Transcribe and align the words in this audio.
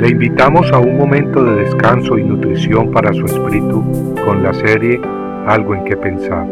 Le 0.00 0.08
invitamos 0.08 0.72
a 0.72 0.78
un 0.78 0.96
momento 0.96 1.44
de 1.44 1.64
descanso 1.64 2.16
y 2.16 2.24
nutrición 2.24 2.90
para 2.90 3.12
su 3.12 3.22
espíritu 3.26 4.14
con 4.24 4.42
la 4.42 4.54
serie 4.54 4.98
Algo 5.46 5.74
en 5.74 5.84
que 5.84 5.94
pensar. 5.94 6.46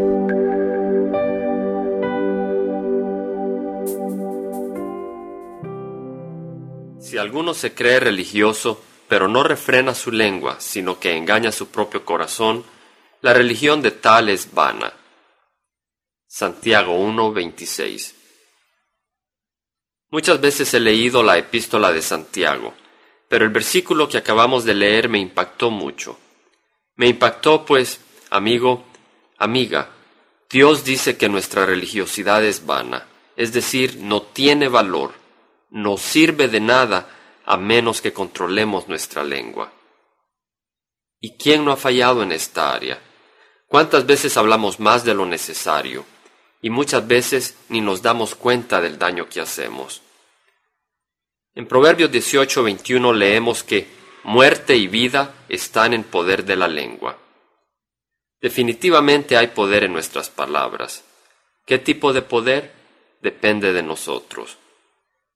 Si 7.00 7.16
alguno 7.16 7.54
se 7.54 7.72
cree 7.72 8.00
religioso, 8.00 8.82
pero 9.08 9.28
no 9.28 9.42
refrena 9.42 9.94
su 9.94 10.12
lengua, 10.12 10.56
sino 10.58 11.00
que 11.00 11.16
engaña 11.16 11.50
su 11.50 11.68
propio 11.68 12.04
corazón, 12.04 12.64
la 13.22 13.32
religión 13.32 13.80
de 13.80 13.92
tal 13.92 14.28
es 14.28 14.52
vana. 14.52 14.92
Santiago 16.26 16.98
1:26 16.98 18.14
Muchas 20.10 20.38
veces 20.38 20.74
he 20.74 20.80
leído 20.80 21.22
la 21.22 21.38
epístola 21.38 21.90
de 21.92 22.02
Santiago, 22.02 22.74
pero 23.28 23.44
el 23.44 23.50
versículo 23.50 24.08
que 24.08 24.18
acabamos 24.18 24.64
de 24.64 24.74
leer 24.74 25.08
me 25.08 25.18
impactó 25.18 25.70
mucho. 25.70 26.18
Me 26.96 27.06
impactó 27.08 27.64
pues, 27.64 28.00
amigo, 28.30 28.84
amiga, 29.36 29.90
Dios 30.50 30.84
dice 30.84 31.16
que 31.16 31.28
nuestra 31.28 31.66
religiosidad 31.66 32.44
es 32.44 32.64
vana, 32.64 33.06
es 33.36 33.52
decir, 33.52 33.98
no 34.00 34.22
tiene 34.22 34.68
valor, 34.68 35.12
no 35.70 35.98
sirve 35.98 36.48
de 36.48 36.60
nada 36.60 37.08
a 37.44 37.56
menos 37.56 38.00
que 38.00 38.12
controlemos 38.12 38.88
nuestra 38.88 39.22
lengua. 39.22 39.72
¿Y 41.20 41.36
quién 41.36 41.64
no 41.64 41.72
ha 41.72 41.76
fallado 41.76 42.22
en 42.22 42.32
esta 42.32 42.72
área? 42.72 42.98
¿Cuántas 43.66 44.06
veces 44.06 44.36
hablamos 44.36 44.80
más 44.80 45.04
de 45.04 45.14
lo 45.14 45.26
necesario? 45.26 46.04
y 46.60 46.70
muchas 46.70 47.06
veces 47.06 47.56
ni 47.68 47.80
nos 47.80 48.02
damos 48.02 48.34
cuenta 48.34 48.80
del 48.80 48.98
daño 48.98 49.28
que 49.28 49.40
hacemos. 49.40 50.02
En 51.58 51.66
Proverbios 51.66 52.12
18:21 52.12 53.12
leemos 53.12 53.64
que 53.64 53.88
muerte 54.22 54.76
y 54.76 54.86
vida 54.86 55.34
están 55.48 55.92
en 55.92 56.04
poder 56.04 56.44
de 56.44 56.54
la 56.54 56.68
lengua. 56.68 57.18
Definitivamente 58.40 59.36
hay 59.36 59.48
poder 59.48 59.82
en 59.82 59.92
nuestras 59.92 60.30
palabras. 60.30 61.02
¿Qué 61.66 61.78
tipo 61.78 62.12
de 62.12 62.22
poder? 62.22 62.70
Depende 63.22 63.72
de 63.72 63.82
nosotros. 63.82 64.56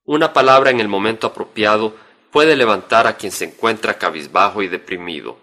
Una 0.04 0.32
palabra 0.32 0.70
en 0.70 0.78
el 0.78 0.86
momento 0.86 1.26
apropiado 1.26 1.96
puede 2.30 2.54
levantar 2.54 3.08
a 3.08 3.16
quien 3.16 3.32
se 3.32 3.46
encuentra 3.46 3.98
cabizbajo 3.98 4.62
y 4.62 4.68
deprimido. 4.68 5.38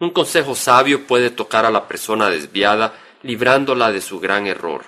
Un 0.00 0.10
consejo 0.10 0.54
sabio 0.54 1.06
puede 1.06 1.30
tocar 1.30 1.64
a 1.64 1.70
la 1.70 1.88
persona 1.88 2.28
desviada, 2.28 2.92
librándola 3.22 3.90
de 3.90 4.02
su 4.02 4.20
gran 4.20 4.46
error. 4.46 4.84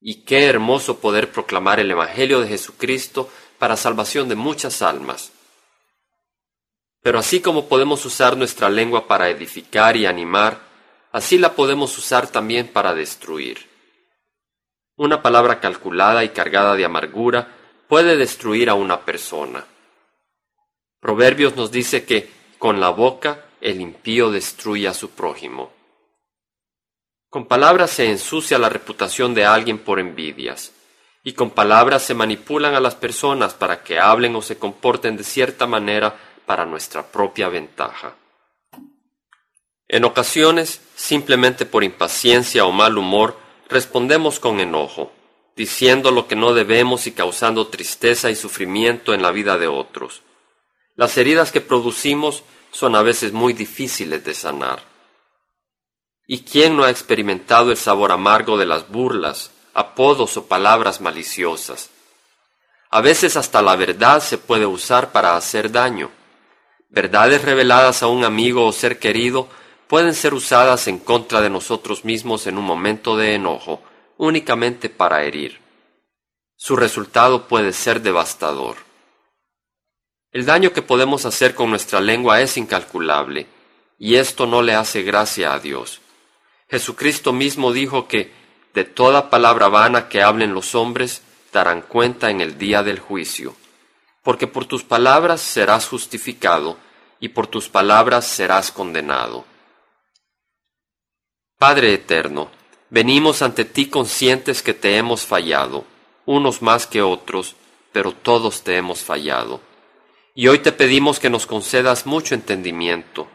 Y 0.00 0.24
qué 0.24 0.44
hermoso 0.44 1.00
poder 1.00 1.32
proclamar 1.32 1.80
el 1.80 1.90
Evangelio 1.90 2.40
de 2.40 2.46
Jesucristo 2.46 3.28
para 3.58 3.76
salvación 3.76 4.28
de 4.28 4.34
muchas 4.34 4.82
almas. 4.82 5.32
Pero 7.02 7.18
así 7.18 7.40
como 7.40 7.68
podemos 7.68 8.04
usar 8.04 8.36
nuestra 8.36 8.68
lengua 8.68 9.06
para 9.06 9.28
edificar 9.28 9.96
y 9.96 10.06
animar, 10.06 10.60
así 11.12 11.38
la 11.38 11.54
podemos 11.54 11.96
usar 11.98 12.26
también 12.26 12.68
para 12.68 12.94
destruir. 12.94 13.68
Una 14.96 15.22
palabra 15.22 15.60
calculada 15.60 16.24
y 16.24 16.30
cargada 16.30 16.74
de 16.74 16.84
amargura 16.84 17.48
puede 17.88 18.16
destruir 18.16 18.70
a 18.70 18.74
una 18.74 19.04
persona. 19.04 19.64
Proverbios 21.00 21.54
nos 21.54 21.70
dice 21.70 22.04
que 22.04 22.30
con 22.58 22.80
la 22.80 22.88
boca 22.88 23.44
el 23.60 23.80
impío 23.80 24.30
destruye 24.30 24.88
a 24.88 24.94
su 24.94 25.10
prójimo. 25.10 25.70
Con 27.28 27.46
palabras 27.46 27.90
se 27.90 28.10
ensucia 28.10 28.58
la 28.58 28.68
reputación 28.68 29.34
de 29.34 29.44
alguien 29.44 29.78
por 29.78 30.00
envidias, 30.00 30.72
y 31.26 31.32
con 31.32 31.50
palabras 31.50 32.04
se 32.04 32.14
manipulan 32.14 32.76
a 32.76 32.80
las 32.80 32.94
personas 32.94 33.52
para 33.52 33.82
que 33.82 33.98
hablen 33.98 34.36
o 34.36 34.42
se 34.42 34.58
comporten 34.58 35.16
de 35.16 35.24
cierta 35.24 35.66
manera 35.66 36.16
para 36.46 36.64
nuestra 36.64 37.04
propia 37.04 37.48
ventaja. 37.48 38.14
En 39.88 40.04
ocasiones, 40.04 40.80
simplemente 40.94 41.66
por 41.66 41.82
impaciencia 41.82 42.64
o 42.64 42.70
mal 42.70 42.96
humor, 42.96 43.36
respondemos 43.68 44.38
con 44.38 44.60
enojo, 44.60 45.10
diciendo 45.56 46.12
lo 46.12 46.28
que 46.28 46.36
no 46.36 46.54
debemos 46.54 47.08
y 47.08 47.10
causando 47.10 47.66
tristeza 47.66 48.30
y 48.30 48.36
sufrimiento 48.36 49.12
en 49.12 49.22
la 49.22 49.32
vida 49.32 49.58
de 49.58 49.66
otros. 49.66 50.22
Las 50.94 51.18
heridas 51.18 51.50
que 51.50 51.60
producimos 51.60 52.44
son 52.70 52.94
a 52.94 53.02
veces 53.02 53.32
muy 53.32 53.52
difíciles 53.52 54.24
de 54.24 54.32
sanar. 54.32 54.84
¿Y 56.28 56.42
quién 56.42 56.76
no 56.76 56.84
ha 56.84 56.90
experimentado 56.90 57.72
el 57.72 57.76
sabor 57.76 58.12
amargo 58.12 58.56
de 58.56 58.66
las 58.66 58.88
burlas, 58.88 59.50
apodos 59.76 60.38
o 60.38 60.46
palabras 60.46 61.02
maliciosas? 61.02 61.90
A 62.90 63.02
veces 63.02 63.36
hasta 63.36 63.60
la 63.60 63.76
verdad 63.76 64.22
se 64.22 64.38
puede 64.38 64.64
usar 64.64 65.12
para 65.12 65.36
hacer 65.36 65.70
daño. 65.70 66.10
Verdades 66.88 67.42
reveladas 67.42 68.02
a 68.02 68.06
un 68.06 68.24
amigo 68.24 68.64
o 68.64 68.72
ser 68.72 68.98
querido 68.98 69.48
pueden 69.86 70.14
ser 70.14 70.32
usadas 70.32 70.88
en 70.88 70.98
contra 70.98 71.42
de 71.42 71.50
nosotros 71.50 72.06
mismos 72.06 72.46
en 72.46 72.56
un 72.56 72.64
momento 72.64 73.18
de 73.18 73.34
enojo, 73.34 73.82
únicamente 74.16 74.88
para 74.88 75.24
herir. 75.24 75.60
Su 76.56 76.74
resultado 76.74 77.46
puede 77.46 77.74
ser 77.74 78.00
devastador. 78.00 78.76
El 80.32 80.46
daño 80.46 80.72
que 80.72 80.80
podemos 80.80 81.26
hacer 81.26 81.54
con 81.54 81.68
nuestra 81.68 82.00
lengua 82.00 82.40
es 82.40 82.56
incalculable, 82.56 83.46
y 83.98 84.16
esto 84.16 84.46
no 84.46 84.62
le 84.62 84.74
hace 84.74 85.02
gracia 85.02 85.52
a 85.52 85.60
Dios. 85.60 86.00
Jesucristo 86.68 87.34
mismo 87.34 87.72
dijo 87.72 88.08
que 88.08 88.45
de 88.76 88.84
toda 88.84 89.30
palabra 89.30 89.68
vana 89.68 90.06
que 90.10 90.22
hablen 90.22 90.52
los 90.52 90.74
hombres 90.74 91.22
darán 91.50 91.80
cuenta 91.80 92.28
en 92.28 92.42
el 92.42 92.58
día 92.58 92.82
del 92.82 92.98
juicio, 92.98 93.56
porque 94.22 94.46
por 94.46 94.66
tus 94.66 94.84
palabras 94.84 95.40
serás 95.40 95.88
justificado 95.88 96.76
y 97.18 97.30
por 97.30 97.46
tus 97.46 97.70
palabras 97.70 98.26
serás 98.26 98.70
condenado. 98.70 99.46
Padre 101.58 101.94
eterno, 101.94 102.50
venimos 102.90 103.40
ante 103.40 103.64
ti 103.64 103.88
conscientes 103.88 104.62
que 104.62 104.74
te 104.74 104.98
hemos 104.98 105.24
fallado, 105.24 105.86
unos 106.26 106.60
más 106.60 106.86
que 106.86 107.00
otros, 107.00 107.56
pero 107.92 108.12
todos 108.12 108.62
te 108.62 108.76
hemos 108.76 108.98
fallado. 109.00 109.62
Y 110.34 110.48
hoy 110.48 110.58
te 110.58 110.72
pedimos 110.72 111.18
que 111.18 111.30
nos 111.30 111.46
concedas 111.46 112.04
mucho 112.04 112.34
entendimiento, 112.34 113.26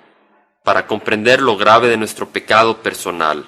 para 0.64 0.86
comprender 0.86 1.42
lo 1.42 1.58
grave 1.58 1.88
de 1.88 1.98
nuestro 1.98 2.30
pecado 2.30 2.84
personal 2.84 3.48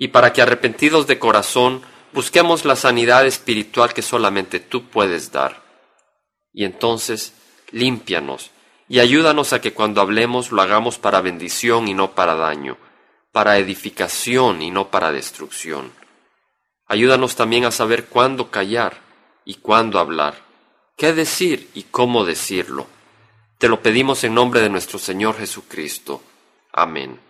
y 0.00 0.08
para 0.08 0.32
que 0.32 0.40
arrepentidos 0.40 1.06
de 1.06 1.18
corazón 1.18 1.82
busquemos 2.14 2.64
la 2.64 2.74
sanidad 2.74 3.26
espiritual 3.26 3.92
que 3.92 4.00
solamente 4.00 4.58
tú 4.58 4.86
puedes 4.86 5.30
dar. 5.30 5.62
Y 6.54 6.64
entonces, 6.64 7.34
límpianos 7.70 8.50
y 8.88 8.98
ayúdanos 8.98 9.52
a 9.52 9.60
que 9.60 9.74
cuando 9.74 10.00
hablemos 10.00 10.52
lo 10.52 10.62
hagamos 10.62 10.98
para 10.98 11.20
bendición 11.20 11.86
y 11.86 11.92
no 11.92 12.12
para 12.12 12.34
daño, 12.34 12.78
para 13.30 13.58
edificación 13.58 14.62
y 14.62 14.70
no 14.70 14.88
para 14.88 15.12
destrucción. 15.12 15.92
Ayúdanos 16.86 17.36
también 17.36 17.66
a 17.66 17.70
saber 17.70 18.06
cuándo 18.06 18.50
callar 18.50 18.96
y 19.44 19.56
cuándo 19.56 19.98
hablar, 19.98 20.34
qué 20.96 21.12
decir 21.12 21.70
y 21.74 21.82
cómo 21.84 22.24
decirlo. 22.24 22.86
Te 23.58 23.68
lo 23.68 23.82
pedimos 23.82 24.24
en 24.24 24.32
nombre 24.32 24.62
de 24.62 24.70
nuestro 24.70 24.98
Señor 24.98 25.36
Jesucristo. 25.36 26.22
Amén. 26.72 27.29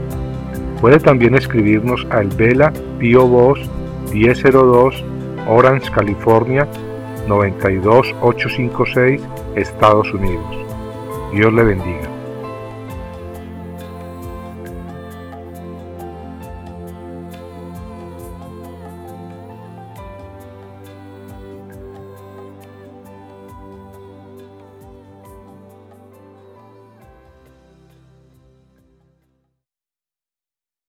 Puede 0.81 0.99
también 0.99 1.35
escribirnos 1.35 2.05
al 2.09 2.27
Vela 2.29 2.73
Pio 2.99 3.27
Box 3.27 3.61
1002 4.11 5.03
Orange, 5.47 5.91
California 5.91 6.67
92856, 7.27 9.21
Estados 9.55 10.13
Unidos. 10.13 10.45
Dios 11.33 11.53
le 11.53 11.63
bendiga. 11.63 12.10